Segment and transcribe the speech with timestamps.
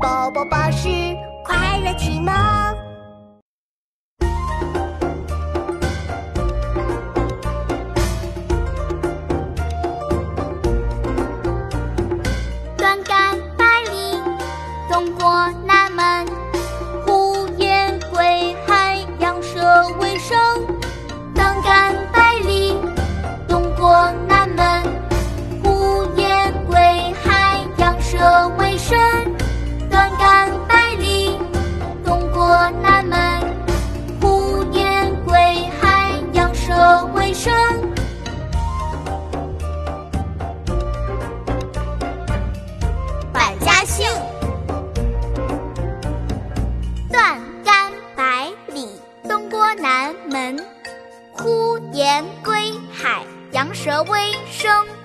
[0.00, 0.88] 宝宝巴士
[1.44, 2.32] 快乐启蒙。
[12.76, 14.20] 断竿百里，
[14.88, 16.47] 东过南门。
[51.32, 54.97] 呼延归海，羊舌微声。